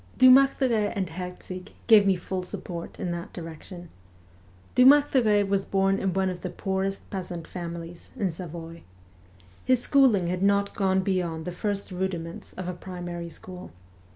Dumartheray 0.17 0.91
and 0.95 1.09
Herzig 1.09 1.73
gave 1.85 2.07
me 2.07 2.15
full 2.15 2.41
support 2.41 2.99
in 2.99 3.11
that 3.11 3.31
direction. 3.33 3.89
Dumartheray 4.73 5.43
was 5.47 5.63
born 5.63 5.99
in 5.99 6.11
one 6.11 6.27
of 6.31 6.41
the 6.41 6.49
poorest 6.49 7.07
peasant 7.11 7.45
families 7.47 8.09
in 8.15 8.31
Savoy. 8.31 8.81
His 9.63 9.79
schooling 9.79 10.25
had 10.25 10.41
not 10.41 10.73
gone 10.73 11.01
beyond 11.01 11.45
the 11.45 11.51
first 11.51 11.91
rudiments 11.91 12.51
of 12.53 12.67
a 12.67 12.73
primary 12.73 13.29
school. 13.29 13.73